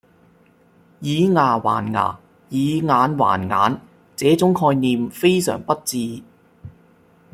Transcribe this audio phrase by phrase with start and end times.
[1.01, 2.19] 以牙還牙，
[2.49, 3.81] 以眼還眼，
[4.15, 6.23] 這種概念非常不智